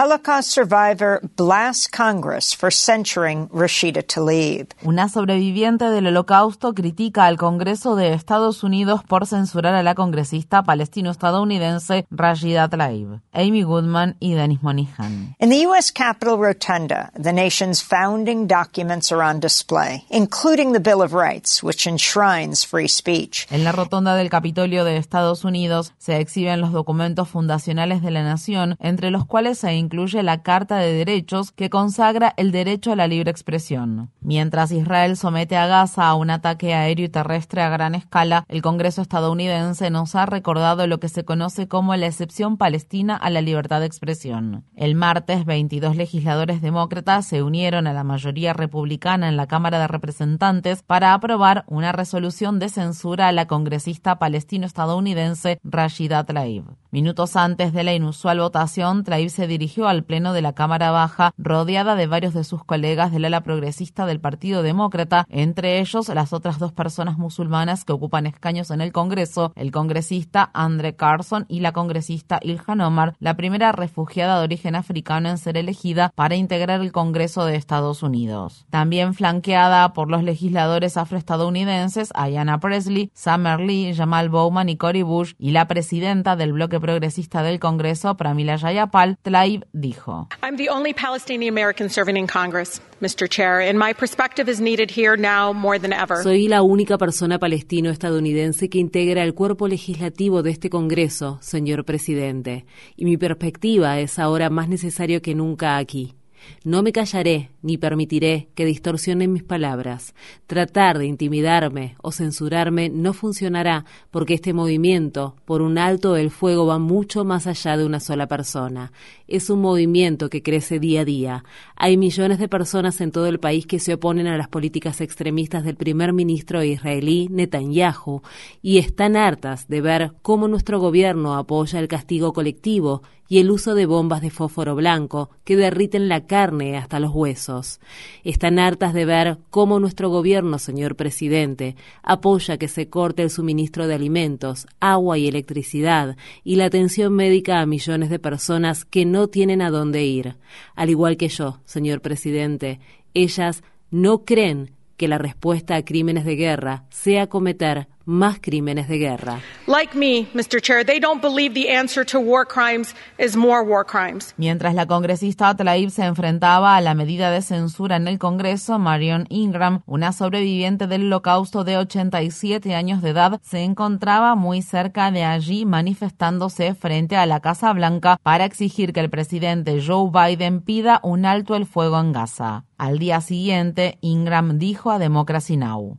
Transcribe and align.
Holocaust 0.00 0.52
survivor 0.52 1.20
blasts 1.34 1.88
Congress 1.88 2.54
for 2.54 2.70
censuring 2.70 3.48
Rashida 3.48 4.00
Tlaib. 4.06 4.68
Una 4.84 5.08
sobreviviente 5.08 5.90
del 5.90 6.06
Holocausto 6.06 6.72
critica 6.72 7.26
al 7.26 7.36
Congreso 7.36 7.96
de 7.96 8.12
Estados 8.12 8.62
Unidos 8.62 9.02
por 9.02 9.26
censurar 9.26 9.74
a 9.74 9.82
la 9.82 9.96
congresista 9.96 10.62
palestino-estadounidense 10.62 12.06
Rashida 12.12 12.68
Tlaib. 12.68 13.22
Amy 13.32 13.64
Goodman 13.64 14.14
y 14.20 14.34
Dennis 14.34 14.62
Monihan. 14.62 15.34
In 15.40 15.50
the 15.50 15.66
U.S. 15.66 15.90
Capitol 15.92 16.38
Rotunda, 16.38 17.10
the 17.20 17.32
nation's 17.32 17.82
founding 17.82 18.46
documents 18.46 19.10
are 19.10 19.24
on 19.24 19.40
display, 19.40 20.04
including 20.10 20.74
the 20.74 20.80
Bill 20.80 21.02
of 21.02 21.12
Rights, 21.12 21.60
which 21.60 21.88
enshrines 21.88 22.64
free 22.64 22.86
speech. 22.86 23.48
En 23.50 23.64
la 23.64 23.72
rotonda 23.72 24.14
del 24.14 24.30
Capitolio 24.30 24.84
de 24.84 24.96
Estados 24.96 25.44
Unidos 25.44 25.92
se 25.98 26.20
exhiben 26.20 26.60
los 26.60 26.70
documentos 26.70 27.28
fundacionales 27.28 28.00
de 28.00 28.12
la 28.12 28.22
nación, 28.22 28.76
entre 28.78 29.10
los 29.10 29.26
cuales 29.26 29.58
se 29.58 29.87
incluye 29.88 30.22
la 30.22 30.42
Carta 30.42 30.76
de 30.76 30.92
Derechos 30.92 31.50
que 31.50 31.70
consagra 31.70 32.34
el 32.36 32.52
derecho 32.52 32.92
a 32.92 32.96
la 32.96 33.06
libre 33.06 33.30
expresión. 33.30 34.10
Mientras 34.20 34.70
Israel 34.70 35.16
somete 35.16 35.56
a 35.56 35.66
Gaza 35.66 36.08
a 36.08 36.14
un 36.14 36.28
ataque 36.28 36.74
aéreo 36.74 37.06
y 37.06 37.08
terrestre 37.08 37.62
a 37.62 37.70
gran 37.70 37.94
escala, 37.94 38.44
el 38.48 38.60
Congreso 38.60 39.00
estadounidense 39.00 39.88
nos 39.88 40.14
ha 40.14 40.26
recordado 40.26 40.86
lo 40.86 41.00
que 41.00 41.08
se 41.08 41.24
conoce 41.24 41.68
como 41.68 41.96
la 41.96 42.04
excepción 42.04 42.58
palestina 42.58 43.16
a 43.16 43.30
la 43.30 43.40
libertad 43.40 43.80
de 43.80 43.86
expresión. 43.86 44.64
El 44.76 44.94
martes, 44.94 45.46
22 45.46 45.96
legisladores 45.96 46.60
demócratas 46.60 47.24
se 47.24 47.42
unieron 47.42 47.86
a 47.86 47.94
la 47.94 48.04
mayoría 48.04 48.52
republicana 48.52 49.30
en 49.30 49.38
la 49.38 49.46
Cámara 49.46 49.78
de 49.78 49.88
Representantes 49.88 50.82
para 50.82 51.14
aprobar 51.14 51.64
una 51.66 51.92
resolución 51.92 52.58
de 52.58 52.68
censura 52.68 53.28
a 53.28 53.32
la 53.32 53.46
congresista 53.46 54.18
palestino-estadounidense 54.18 55.60
Rashida 55.64 56.24
Tlaib. 56.24 56.64
Minutos 56.90 57.36
antes 57.36 57.72
de 57.72 57.84
la 57.84 57.94
inusual 57.94 58.40
votación, 58.40 59.04
Tlaib 59.04 59.28
se 59.28 59.46
dirigió 59.46 59.77
al 59.86 60.02
Pleno 60.02 60.32
de 60.32 60.42
la 60.42 60.54
Cámara 60.54 60.90
Baja, 60.90 61.32
rodeada 61.38 61.94
de 61.94 62.06
varios 62.06 62.34
de 62.34 62.42
sus 62.42 62.64
colegas 62.64 63.12
del 63.12 63.26
ala 63.26 63.42
progresista 63.42 64.06
del 64.06 64.18
Partido 64.20 64.62
Demócrata, 64.62 65.26
entre 65.28 65.78
ellos 65.78 66.08
las 66.08 66.32
otras 66.32 66.58
dos 66.58 66.72
personas 66.72 67.18
musulmanas 67.18 67.84
que 67.84 67.92
ocupan 67.92 68.26
escaños 68.26 68.70
en 68.70 68.80
el 68.80 68.92
Congreso, 68.92 69.52
el 69.54 69.70
congresista 69.70 70.50
Andre 70.54 70.96
Carson 70.96 71.44
y 71.48 71.60
la 71.60 71.72
congresista 71.72 72.40
Ilhan 72.42 72.80
Omar, 72.80 73.14
la 73.20 73.36
primera 73.36 73.72
refugiada 73.72 74.38
de 74.38 74.44
origen 74.44 74.74
africano 74.74 75.28
en 75.28 75.38
ser 75.38 75.56
elegida 75.56 76.10
para 76.14 76.34
integrar 76.34 76.80
el 76.80 76.92
Congreso 76.92 77.44
de 77.44 77.56
Estados 77.56 78.02
Unidos. 78.02 78.66
También 78.70 79.14
flanqueada 79.14 79.92
por 79.92 80.10
los 80.10 80.22
legisladores 80.22 80.96
afroestadounidenses 80.96 82.10
Ayanna 82.14 82.58
Presley, 82.60 83.10
Summer 83.14 83.60
Lee, 83.60 83.94
Jamal 83.94 84.28
Bowman 84.28 84.68
y 84.68 84.76
Cory 84.76 85.02
Bush, 85.02 85.34
y 85.38 85.50
la 85.50 85.68
presidenta 85.68 86.36
del 86.36 86.52
bloque 86.52 86.80
progresista 86.80 87.42
del 87.42 87.60
Congreso, 87.60 88.16
Pramila 88.16 88.58
Jayapal, 88.58 89.18
Tlaib 89.22 89.64
dijo. 89.72 90.28
I'm 90.42 90.56
the 90.56 90.68
only 90.68 90.92
Palestinian 90.92 91.52
American 91.52 91.88
serving 91.88 92.16
in 92.16 92.26
Congress, 92.26 92.80
Mr. 93.00 93.28
Chair, 93.28 93.60
and 93.60 93.78
my 93.78 93.92
perspective 93.92 94.50
is 94.50 94.60
needed 94.60 94.90
here 94.90 95.16
now 95.16 95.52
more 95.52 95.78
than 95.78 95.92
ever. 95.92 96.22
Soy 96.22 96.48
la 96.48 96.62
única 96.62 96.98
persona 96.98 97.38
palestino-estadounidense 97.38 98.68
que 98.68 98.78
integra 98.78 99.22
el 99.22 99.34
cuerpo 99.34 99.68
legislativo 99.68 100.42
de 100.42 100.50
este 100.50 100.70
Congreso, 100.70 101.38
señor 101.40 101.84
presidente, 101.84 102.66
y 102.96 103.04
mi 103.04 103.16
perspectiva 103.16 103.98
es 104.00 104.18
ahora 104.18 104.50
más 104.50 104.68
necesario 104.68 105.22
que 105.22 105.34
nunca 105.34 105.78
aquí. 105.78 106.17
No 106.64 106.82
me 106.82 106.92
callaré 106.92 107.50
ni 107.62 107.78
permitiré 107.78 108.48
que 108.54 108.64
distorsionen 108.64 109.32
mis 109.32 109.42
palabras. 109.42 110.14
Tratar 110.46 110.98
de 110.98 111.06
intimidarme 111.06 111.96
o 112.02 112.12
censurarme 112.12 112.88
no 112.88 113.12
funcionará 113.12 113.84
porque 114.10 114.34
este 114.34 114.52
movimiento 114.52 115.36
por 115.44 115.62
un 115.62 115.78
alto 115.78 116.16
el 116.16 116.30
fuego 116.30 116.66
va 116.66 116.78
mucho 116.78 117.24
más 117.24 117.46
allá 117.46 117.76
de 117.76 117.84
una 117.84 118.00
sola 118.00 118.26
persona. 118.26 118.92
Es 119.26 119.50
un 119.50 119.60
movimiento 119.60 120.30
que 120.30 120.42
crece 120.42 120.78
día 120.78 121.02
a 121.02 121.04
día. 121.04 121.44
Hay 121.76 121.96
millones 121.96 122.38
de 122.38 122.48
personas 122.48 123.00
en 123.00 123.12
todo 123.12 123.26
el 123.26 123.40
país 123.40 123.66
que 123.66 123.78
se 123.78 123.94
oponen 123.94 124.26
a 124.26 124.36
las 124.36 124.48
políticas 124.48 125.00
extremistas 125.00 125.64
del 125.64 125.76
primer 125.76 126.12
ministro 126.12 126.62
israelí 126.62 127.28
Netanyahu 127.30 128.22
y 128.62 128.78
están 128.78 129.16
hartas 129.16 129.68
de 129.68 129.80
ver 129.80 130.12
cómo 130.22 130.48
nuestro 130.48 130.80
gobierno 130.80 131.34
apoya 131.34 131.78
el 131.78 131.88
castigo 131.88 132.32
colectivo 132.32 133.02
y 133.28 133.38
el 133.38 133.50
uso 133.50 133.74
de 133.74 133.86
bombas 133.86 134.22
de 134.22 134.30
fósforo 134.30 134.74
blanco 134.74 135.30
que 135.44 135.56
derriten 135.56 136.08
la 136.08 136.26
carne 136.26 136.76
hasta 136.76 136.98
los 136.98 137.12
huesos. 137.14 137.78
Están 138.24 138.58
hartas 138.58 138.94
de 138.94 139.04
ver 139.04 139.38
cómo 139.50 139.78
nuestro 139.78 140.08
gobierno, 140.08 140.58
señor 140.58 140.96
presidente, 140.96 141.76
apoya 142.02 142.56
que 142.56 142.68
se 142.68 142.88
corte 142.88 143.22
el 143.22 143.30
suministro 143.30 143.86
de 143.86 143.94
alimentos, 143.94 144.66
agua 144.80 145.18
y 145.18 145.28
electricidad 145.28 146.16
y 146.42 146.56
la 146.56 146.64
atención 146.64 147.12
médica 147.12 147.60
a 147.60 147.66
millones 147.66 148.10
de 148.10 148.18
personas 148.18 148.84
que 148.84 149.04
no 149.04 149.28
tienen 149.28 149.60
a 149.60 149.70
dónde 149.70 150.04
ir. 150.04 150.36
Al 150.74 150.90
igual 150.90 151.16
que 151.16 151.28
yo, 151.28 151.60
señor 151.64 152.00
presidente, 152.00 152.80
ellas 153.14 153.62
no 153.90 154.24
creen 154.24 154.70
que 154.96 155.08
la 155.08 155.18
respuesta 155.18 155.76
a 155.76 155.84
crímenes 155.84 156.24
de 156.24 156.36
guerra 156.36 156.84
sea 156.90 157.28
cometer 157.28 157.86
más 158.08 158.38
crímenes 158.40 158.88
de 158.88 158.96
guerra. 158.96 159.40
Like 159.66 159.94
me, 159.94 160.26
Mr. 160.32 160.62
Chair, 160.62 160.82
they 160.82 160.98
don't 160.98 161.20
believe 161.20 161.52
the 161.52 161.70
answer 161.70 162.06
to 162.06 162.18
war 162.18 162.46
crimes 162.46 162.94
is 163.18 163.36
more 163.36 163.62
war 163.62 163.84
crimes. 163.84 164.32
Mientras 164.38 164.74
la 164.74 164.86
congresista 164.86 165.54
Tlaib 165.54 165.90
se 165.90 166.04
enfrentaba 166.04 166.76
a 166.76 166.80
la 166.80 166.94
medida 166.94 167.30
de 167.30 167.42
censura 167.42 167.96
en 167.96 168.08
el 168.08 168.18
Congreso, 168.18 168.78
Marion 168.78 169.26
Ingram, 169.28 169.82
una 169.84 170.12
sobreviviente 170.12 170.86
del 170.86 171.02
holocausto 171.02 171.64
de 171.64 171.76
87 171.76 172.74
años 172.74 173.02
de 173.02 173.10
edad, 173.10 173.40
se 173.42 173.62
encontraba 173.62 174.34
muy 174.34 174.62
cerca 174.62 175.10
de 175.10 175.24
allí 175.24 175.66
manifestándose 175.66 176.74
frente 176.74 177.16
a 177.16 177.26
la 177.26 177.40
Casa 177.40 177.74
Blanca 177.74 178.18
para 178.22 178.46
exigir 178.46 178.94
que 178.94 179.00
el 179.00 179.10
presidente 179.10 179.82
Joe 179.86 180.10
Biden 180.10 180.62
pida 180.62 181.00
un 181.02 181.26
alto 181.26 181.56
el 181.56 181.66
fuego 181.66 182.00
en 182.00 182.12
Gaza. 182.12 182.64
Al 182.78 182.98
día 182.98 183.20
siguiente, 183.20 183.98
Ingram 184.00 184.58
dijo 184.58 184.90
a 184.90 184.98
Democracy 184.98 185.58
Now! 185.58 185.98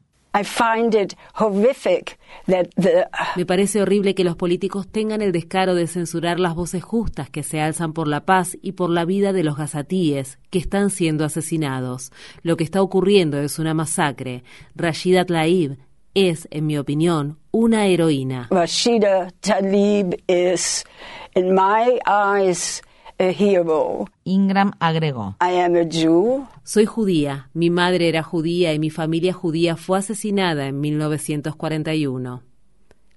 Me 3.36 3.46
parece 3.46 3.82
horrible 3.82 4.14
que 4.14 4.24
los 4.24 4.36
políticos 4.36 4.88
tengan 4.88 5.22
el 5.22 5.32
descaro 5.32 5.74
de 5.76 5.88
censurar 5.88 6.40
las 6.40 6.56
voces 6.56 6.84
justas 6.84 7.30
que 7.30 7.44
se 7.44 7.62
alzan 7.62 7.94
por 7.94 8.08
la 8.08 8.26
paz 8.26 8.58
y 8.62 8.74
por 8.74 8.90
la 8.90 9.06
vida 9.06 9.34
de 9.34 9.44
los 9.44 9.58
gazatíes 9.58 10.38
que 10.50 10.60
están 10.60 10.92
siendo 10.92 11.26
asesinados. 11.26 12.12
Lo 12.44 12.58
que 12.58 12.64
está 12.64 12.82
ocurriendo 12.82 13.40
es 13.40 13.60
una 13.60 13.74
masacre. 13.74 14.44
Rashida 14.76 15.26
Tlaib 15.26 15.78
es, 16.14 16.48
en 16.52 16.68
mi 16.68 16.78
opinión, 16.78 17.40
una 17.52 17.88
heroína. 17.88 18.48
Rashida 18.52 19.32
Tlaib 19.42 20.22
es, 20.28 20.86
in 21.36 21.54
my 21.54 22.00
eyes, 22.06 22.82
Ingram 24.24 24.72
agregó. 24.80 25.36
Soy 26.64 26.86
judía, 26.86 27.50
mi 27.54 27.70
madre 27.70 28.08
era 28.08 28.24
judía 28.24 28.74
y 28.74 28.80
mi 28.80 28.90
familia 28.90 29.34
judía 29.34 29.76
fue 29.76 30.00
asesinada 30.00 30.68
en 30.68 30.80
1941. 30.80 32.44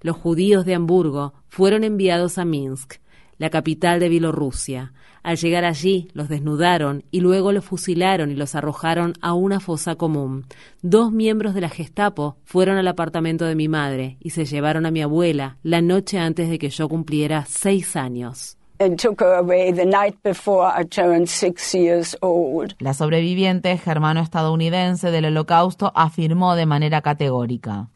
Los 0.01 0.17
judíos 0.17 0.67
de 0.67 0.75
Hamburgo 0.75 1.35
fueron 1.49 1.85
enviados 1.85 2.39
a 2.39 2.45
Minsk, 2.45 2.95
la 3.39 3.51
capital 3.51 4.01
de 4.01 4.09
Bielorrusia. 4.09 4.93
Al 5.23 5.37
llegar 5.37 5.65
allí, 5.65 6.09
los 6.15 6.29
desnudaron 6.29 7.05
y 7.13 7.21
luego 7.21 7.53
los 7.53 7.65
fusilaron 7.65 8.33
y 8.33 8.35
los 8.35 8.57
arrojaron 8.57 9.13
a 9.21 9.35
una 9.35 9.61
fosa 9.61 9.95
común. 9.95 10.47
Dos 10.83 11.13
miembros 11.13 11.55
de 11.55 11.61
la 11.61 11.69
Gestapo 11.69 12.39
fueron 12.43 12.77
al 12.77 12.89
apartamento 12.89 13.45
de 13.45 13.55
mi 13.55 13.69
madre 13.69 14.17
y 14.19 14.31
se 14.31 14.47
llevaron 14.47 14.85
a 14.85 14.91
mi 14.91 15.01
abuela 15.01 15.59
la 15.63 15.81
noche 15.81 16.19
antes 16.19 16.51
de 16.51 16.59
que 16.59 16.71
yo 16.71 16.89
cumpliera 16.89 17.45
seis 17.47 17.95
años. 17.95 18.59
La 22.79 22.95
sobreviviente 22.95 23.77
germano-estadounidense 23.79 25.11
del 25.11 25.27
holocausto 25.27 25.93
afirmó 25.95 26.55
de 26.55 26.67
manera 26.67 27.01
categórica. 27.01 27.89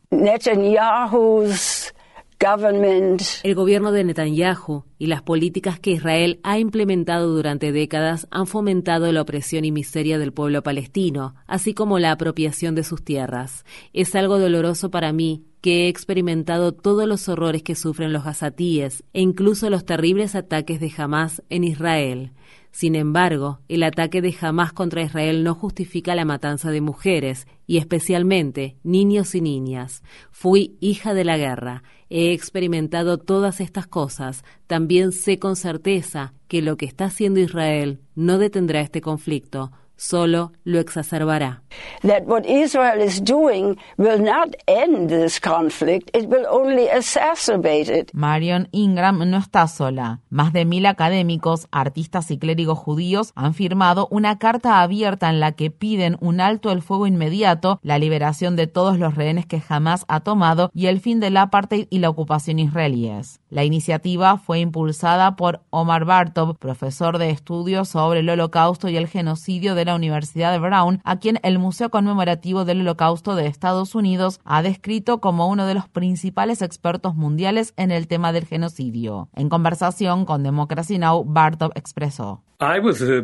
El 3.44 3.54
gobierno 3.54 3.92
de 3.92 4.04
Netanyahu 4.04 4.84
y 4.98 5.06
las 5.06 5.22
políticas 5.22 5.80
que 5.80 5.92
Israel 5.92 6.38
ha 6.42 6.58
implementado 6.58 7.34
durante 7.34 7.72
décadas 7.72 8.28
han 8.30 8.46
fomentado 8.46 9.10
la 9.10 9.22
opresión 9.22 9.64
y 9.64 9.72
miseria 9.72 10.18
del 10.18 10.34
pueblo 10.34 10.62
palestino, 10.62 11.34
así 11.46 11.72
como 11.72 11.98
la 11.98 12.12
apropiación 12.12 12.74
de 12.74 12.84
sus 12.84 13.02
tierras. 13.02 13.64
Es 13.94 14.14
algo 14.14 14.38
doloroso 14.38 14.90
para 14.90 15.14
mí 15.14 15.46
que 15.62 15.86
he 15.86 15.88
experimentado 15.88 16.72
todos 16.72 17.08
los 17.08 17.28
horrores 17.30 17.62
que 17.62 17.74
sufren 17.74 18.12
los 18.12 18.24
gazatíes 18.24 19.02
e 19.14 19.22
incluso 19.22 19.70
los 19.70 19.86
terribles 19.86 20.34
ataques 20.34 20.78
de 20.78 20.92
Hamas 20.94 21.42
en 21.48 21.64
Israel. 21.64 22.32
Sin 22.76 22.94
embargo, 22.94 23.60
el 23.68 23.82
ataque 23.84 24.20
de 24.20 24.36
Hamas 24.38 24.74
contra 24.74 25.00
Israel 25.00 25.44
no 25.44 25.54
justifica 25.54 26.14
la 26.14 26.26
matanza 26.26 26.70
de 26.70 26.82
mujeres, 26.82 27.46
y 27.66 27.78
especialmente 27.78 28.76
niños 28.82 29.34
y 29.34 29.40
niñas. 29.40 30.02
Fui 30.30 30.76
hija 30.78 31.14
de 31.14 31.24
la 31.24 31.38
guerra, 31.38 31.84
he 32.10 32.34
experimentado 32.34 33.16
todas 33.16 33.62
estas 33.62 33.86
cosas, 33.86 34.44
también 34.66 35.12
sé 35.12 35.38
con 35.38 35.56
certeza 35.56 36.34
que 36.48 36.60
lo 36.60 36.76
que 36.76 36.84
está 36.84 37.06
haciendo 37.06 37.40
Israel 37.40 38.00
no 38.14 38.36
detendrá 38.36 38.82
este 38.82 39.00
conflicto, 39.00 39.72
solo 39.96 40.52
lo 40.64 40.78
exacerbará. 40.78 41.62
That 42.02 42.22
what 42.26 42.44
Israel 42.46 43.02
is 43.02 43.22
doing 43.22 43.76
will 43.96 44.20
not 44.20 44.54
end 44.66 45.08
this 45.08 45.40
conflict, 45.40 46.14
it 46.16 46.26
will 46.28 46.46
only 46.50 46.88
exacerbate 46.88 47.88
it. 47.88 48.10
Marion 48.12 48.68
Ingram 48.72 49.18
no 49.30 49.38
está 49.38 49.66
sola. 49.68 50.20
Más 50.30 50.52
de 50.52 50.64
mil 50.64 50.86
académicos, 50.86 51.68
artistas 51.70 52.30
y 52.30 52.38
clérigos 52.38 52.78
judíos 52.78 53.32
han 53.34 53.54
firmado 53.54 54.08
una 54.10 54.38
carta 54.38 54.82
abierta 54.82 55.30
en 55.30 55.40
la 55.40 55.52
que 55.52 55.70
piden 55.70 56.16
un 56.20 56.40
alto 56.40 56.70
el 56.70 56.82
fuego 56.82 57.06
inmediato, 57.06 57.80
la 57.82 57.98
liberación 57.98 58.56
de 58.56 58.66
todos 58.66 58.98
los 58.98 59.14
rehenes 59.14 59.46
que 59.46 59.60
jamás 59.60 60.04
ha 60.08 60.20
tomado 60.20 60.70
y 60.74 60.86
el 60.86 61.00
fin 61.00 61.20
del 61.20 61.36
apartheid 61.36 61.86
y 61.90 61.98
la 61.98 62.10
ocupación 62.10 62.58
israelíes. 62.58 63.40
La 63.56 63.64
iniciativa 63.64 64.36
fue 64.36 64.60
impulsada 64.60 65.34
por 65.34 65.62
Omar 65.70 66.04
Bartov, 66.04 66.58
profesor 66.58 67.16
de 67.16 67.30
estudios 67.30 67.88
sobre 67.88 68.20
el 68.20 68.28
holocausto 68.28 68.90
y 68.90 68.98
el 68.98 69.06
genocidio 69.06 69.74
de 69.74 69.86
la 69.86 69.94
Universidad 69.94 70.52
de 70.52 70.58
Brown, 70.58 71.00
a 71.04 71.16
quien 71.16 71.40
el 71.42 71.58
Museo 71.58 71.88
Conmemorativo 71.88 72.66
del 72.66 72.82
Holocausto 72.82 73.34
de 73.34 73.46
Estados 73.46 73.94
Unidos 73.94 74.40
ha 74.44 74.60
descrito 74.60 75.22
como 75.22 75.48
uno 75.48 75.64
de 75.64 75.72
los 75.72 75.88
principales 75.88 76.60
expertos 76.60 77.14
mundiales 77.14 77.72
en 77.78 77.92
el 77.92 78.08
tema 78.08 78.30
del 78.30 78.44
genocidio. 78.44 79.30
En 79.34 79.48
conversación 79.48 80.26
con 80.26 80.42
Democracy 80.42 80.98
Now, 80.98 81.24
Bartov 81.24 81.72
expresó. 81.76 82.42
I 82.58 82.78
was 82.78 83.02
a, 83.02 83.18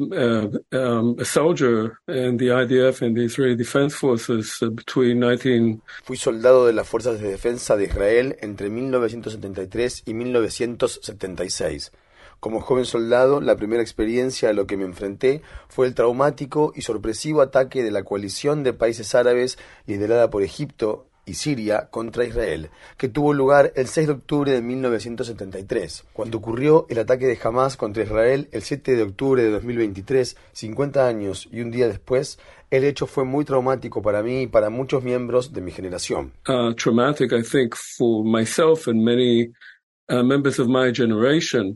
um, 0.72 1.16
a 1.18 1.24
soldier 1.24 1.98
in 2.06 2.36
the 2.36 2.48
IDF 2.48 3.00
and 3.00 3.16
the 3.16 3.24
Israeli 3.24 3.56
Defense 3.56 3.94
Forces 3.94 4.58
uh, 4.60 4.68
between 4.68 5.20
19... 5.20 5.80
Fui 6.04 6.18
soldado 6.18 6.66
de 6.66 6.74
las 6.74 6.86
Fuerzas 6.86 7.18
de 7.18 7.28
Defensa 7.28 7.76
de 7.76 7.84
Israel 7.84 8.36
entre 8.42 8.68
1973 8.68 10.02
y 10.04 10.12
1976. 10.12 11.92
Como 12.40 12.60
joven 12.60 12.84
soldado, 12.84 13.40
la 13.40 13.56
primera 13.56 13.80
experiencia 13.82 14.50
a 14.50 14.52
lo 14.52 14.66
que 14.66 14.76
me 14.76 14.84
enfrenté 14.84 15.40
fue 15.68 15.86
el 15.86 15.94
traumático 15.94 16.72
y 16.76 16.82
sorpresivo 16.82 17.40
ataque 17.40 17.82
de 17.82 17.90
la 17.90 18.02
coalición 18.02 18.62
de 18.64 18.74
países 18.74 19.14
árabes 19.14 19.56
liderada 19.86 20.28
por 20.28 20.42
Egipto 20.42 21.06
y 21.24 21.34
Siria 21.34 21.88
contra 21.90 22.24
Israel, 22.24 22.70
que 22.96 23.08
tuvo 23.08 23.32
lugar 23.32 23.72
el 23.76 23.86
6 23.86 24.06
de 24.06 24.12
octubre 24.12 24.52
de 24.52 24.62
1973. 24.62 26.04
Cuando 26.12 26.38
ocurrió 26.38 26.86
el 26.88 26.98
ataque 26.98 27.26
de 27.26 27.38
Hamas 27.42 27.76
contra 27.76 28.02
Israel 28.02 28.48
el 28.52 28.62
7 28.62 28.96
de 28.96 29.02
octubre 29.02 29.42
de 29.42 29.50
2023, 29.50 30.36
50 30.52 31.06
años 31.06 31.48
y 31.52 31.60
un 31.60 31.70
día 31.70 31.88
después, 31.88 32.38
el 32.70 32.84
hecho 32.84 33.06
fue 33.06 33.24
muy 33.24 33.44
traumático 33.44 34.02
para 34.02 34.22
mí 34.22 34.42
y 34.42 34.46
para 34.46 34.70
muchos 34.70 35.04
miembros 35.04 35.52
de 35.52 35.60
mi 35.60 35.70
generación. 35.70 36.32
Uh, 36.48 36.72
traumatic, 36.74 37.32
I 37.32 37.42
think, 37.42 37.74
for 37.76 38.24
myself 38.24 38.88
and 38.88 39.02
many 39.02 39.52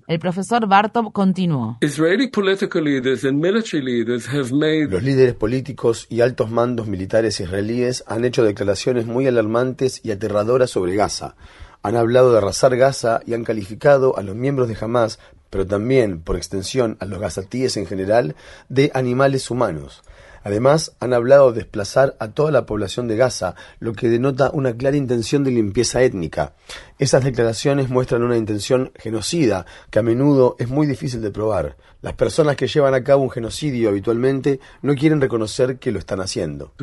el 0.07 0.19
profesor 0.19 0.67
Bartov 0.67 1.11
continuó. 1.11 1.79
Los 4.91 5.03
líderes 5.03 5.35
políticos 5.35 6.07
y 6.11 6.21
altos 6.21 6.51
mandos 6.51 6.87
militares 6.87 7.41
israelíes 7.41 8.05
han 8.07 8.27
hecho 8.27 8.45
declaraciones 8.45 9.07
muy 9.07 9.27
alarmantes 9.27 10.03
y 10.05 10.11
aterradoras 10.11 10.69
sobre 10.69 10.95
Gaza. 10.97 11.35
Han 11.83 11.97
hablado 11.97 12.31
de 12.33 12.39
arrasar 12.39 12.77
Gaza 12.77 13.21
y 13.25 13.33
han 13.33 13.45
calificado 13.45 14.19
a 14.19 14.23
los 14.23 14.37
miembros 14.37 14.69
de 14.69 14.77
Hamas, 14.79 15.19
pero 15.49 15.67
también, 15.67 16.21
por 16.21 16.37
extensión, 16.37 16.99
a 17.01 17.07
los 17.07 17.19
gazatíes 17.19 17.79
en 17.79 17.87
general, 17.87 18.37
de 18.69 18.91
animales 18.93 19.51
humanos. 19.51 20.03
Además, 20.47 20.95
han 21.01 21.13
hablado 21.13 21.51
de 21.51 21.63
desplazar 21.63 22.15
a 22.21 22.31
toda 22.31 22.53
la 22.53 22.67
población 22.67 23.09
de 23.09 23.17
Gaza, 23.17 23.57
lo 23.81 23.95
que 23.95 24.09
denota 24.09 24.53
una 24.53 24.77
clara 24.77 24.97
intención 24.97 25.43
de 25.43 25.51
limpieza 25.51 26.05
étnica. 26.05 26.55
Esas 27.01 27.25
declaraciones 27.25 27.89
muestran 27.89 28.23
una 28.23 28.37
intención 28.37 28.93
genocida, 28.95 29.67
que 29.91 29.99
a 29.99 30.05
menudo 30.05 30.55
es 30.61 30.69
muy 30.69 30.87
difícil 30.87 31.21
de 31.21 31.33
probar. 31.33 31.77
Las 32.01 32.13
personas 32.13 32.55
que 32.55 32.69
llevan 32.69 32.95
a 32.95 33.03
cabo 33.03 33.25
un 33.25 33.31
genocidio 33.31 33.89
habitualmente 33.89 34.61
no 34.83 34.95
quieren 34.95 35.21
reconocer 35.21 35.81
que 35.81 35.91
lo 35.91 35.99
están 35.99 36.21
haciendo. 36.21 36.75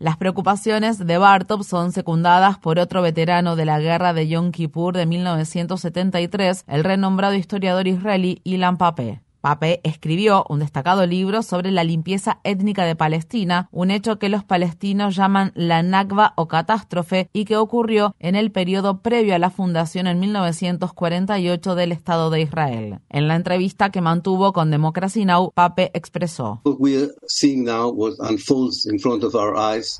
Las 0.00 0.16
preocupaciones 0.16 0.98
de 0.98 1.18
Bartov 1.18 1.62
son 1.62 1.92
secundadas 1.92 2.58
por 2.58 2.80
otro 2.80 3.00
veterano 3.00 3.54
de 3.54 3.64
la 3.64 3.78
guerra 3.78 4.12
de 4.12 4.26
Yom 4.26 4.50
Kippur 4.50 4.96
de 4.96 5.06
1973, 5.06 6.64
el 6.66 6.82
renombrado 6.82 7.34
historiador 7.34 7.86
israelí 7.86 8.40
Ilan 8.42 8.76
Pape. 8.76 9.23
Pape 9.44 9.80
escribió 9.82 10.46
un 10.48 10.60
destacado 10.60 11.04
libro 11.04 11.42
sobre 11.42 11.70
la 11.70 11.84
limpieza 11.84 12.40
étnica 12.44 12.86
de 12.86 12.96
Palestina, 12.96 13.68
un 13.72 13.90
hecho 13.90 14.18
que 14.18 14.30
los 14.30 14.42
palestinos 14.42 15.16
llaman 15.16 15.52
la 15.54 15.82
Nakba 15.82 16.32
o 16.38 16.48
catástrofe 16.48 17.28
y 17.34 17.44
que 17.44 17.58
ocurrió 17.58 18.16
en 18.20 18.36
el 18.36 18.52
periodo 18.52 19.02
previo 19.02 19.34
a 19.34 19.38
la 19.38 19.50
fundación 19.50 20.06
en 20.06 20.18
1948 20.18 21.74
del 21.74 21.92
Estado 21.92 22.30
de 22.30 22.40
Israel. 22.40 23.00
En 23.10 23.28
la 23.28 23.36
entrevista 23.36 23.90
que 23.90 24.00
mantuvo 24.00 24.54
con 24.54 24.70
Democracy 24.70 25.26
Now, 25.26 25.52
Pape 25.54 25.90
expresó: 25.92 26.62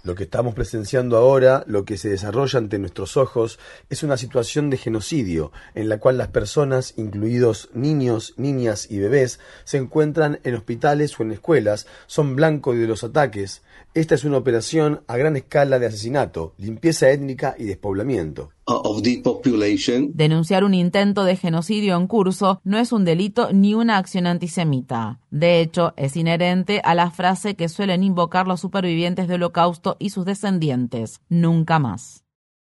Lo 0.05 0.15
que 0.15 0.23
estamos 0.23 0.55
presenciando 0.55 1.19
ahora, 1.19 1.65
lo 1.67 1.85
que 1.85 1.99
se 1.99 2.09
desarrolla 2.09 2.59
ante 2.59 2.79
nuestros 2.79 3.19
ojos, 3.19 3.59
es 3.91 4.03
una 4.03 4.17
situación 4.17 4.71
de 4.71 4.79
genocidio 4.79 5.53
en 5.75 5.91
la 5.91 5.99
cual 5.99 6.17
las 6.17 6.29
personas, 6.29 6.95
incluidos 6.97 7.69
niños, 7.75 8.33
niñas 8.39 8.91
y 8.91 9.01
bebés, 9.01 9.34
se 9.65 9.79
encuentran 9.79 10.41
en 10.45 10.55
hospitales 10.55 11.19
o 11.19 11.23
en 11.23 11.33
escuelas, 11.33 11.87
son 12.07 12.37
blanco 12.37 12.75
de 12.75 12.87
los 12.87 13.05
ataques. 13.05 13.63
Esta 13.95 14.15
es 14.15 14.25
una 14.25 14.39
operación 14.39 15.03
a 15.07 15.17
gran 15.17 15.37
escala 15.37 15.79
de 15.79 15.87
asesinato, 15.87 16.55
limpieza 16.59 17.11
étnica 17.11 17.55
y 17.59 17.65
despoblamiento. 17.65 18.51
Denunciar 20.15 20.65
un 20.65 20.75
intento 20.75 21.25
de 21.25 21.37
genocidio 21.37 21.97
en 21.97 22.07
curso 22.07 22.61
no 22.65 22.79
es 22.79 22.93
un 22.93 23.05
delito 23.05 23.53
ni 23.53 23.75
una 23.75 23.99
acción 23.99 24.27
antisemita. 24.27 25.21
De 25.31 25.61
hecho, 25.61 25.93
es 25.97 26.17
inherente 26.17 26.81
a 26.83 26.95
la 26.95 27.11
frase 27.11 27.57
que 27.57 27.69
suelen 27.69 28.03
invocar 28.03 28.47
los 28.47 28.61
supervivientes 28.61 29.29
del 29.29 29.43
holocausto 29.43 29.97
y 29.99 30.11
sus 30.11 30.25
descendientes, 30.25 31.21
nunca 31.29 31.79
más. 31.79 32.24